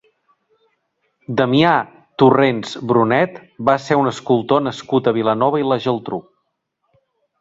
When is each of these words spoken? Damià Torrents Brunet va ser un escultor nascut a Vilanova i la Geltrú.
Damià 1.41 1.73
Torrents 2.23 2.73
Brunet 2.93 3.37
va 3.69 3.77
ser 3.85 3.99
un 4.05 4.13
escultor 4.13 4.65
nascut 4.69 5.11
a 5.11 5.15
Vilanova 5.19 5.61
i 5.65 5.69
la 5.73 5.79
Geltrú. 5.85 6.25